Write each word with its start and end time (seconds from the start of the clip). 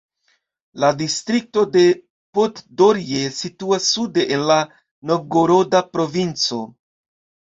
La 0.83 0.87
distrikto 1.01 1.65
de 1.73 1.81
Poddorje 2.37 3.21
situas 3.41 3.89
sude 3.97 4.25
en 4.37 4.45
la 4.53 4.57
Novgoroda 5.11 5.83
provinco. 5.97 6.61